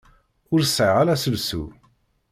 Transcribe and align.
Ur 0.53 0.61
sɛiɣ 0.63 0.95
ara 1.01 1.13
aselsu. 1.15 1.63